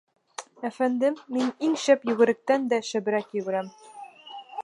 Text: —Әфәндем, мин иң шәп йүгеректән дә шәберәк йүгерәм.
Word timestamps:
—Әфәндем, 0.69 1.17
мин 1.35 1.51
иң 1.67 1.75
шәп 1.83 2.09
йүгеректән 2.09 2.67
дә 2.73 2.81
шәберәк 2.89 3.39
йүгерәм. 3.41 3.73